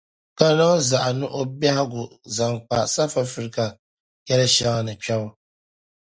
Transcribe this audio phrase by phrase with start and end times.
[0.37, 2.03] Ka niŋ zaɣa ni o biɛhigu
[2.35, 3.65] zaŋ kpa South Africa
[4.29, 5.27] yɛli shɛŋa ni kpɛbu.